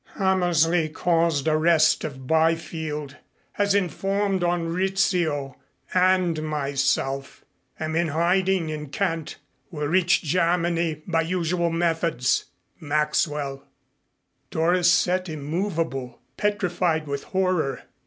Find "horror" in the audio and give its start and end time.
17.25-17.83